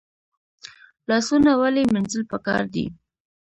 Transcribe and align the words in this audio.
لاسونه 1.09 1.51
ولې 1.61 1.83
مینځل 1.93 2.23
پکار 2.31 2.63
دي؟ 2.73 2.85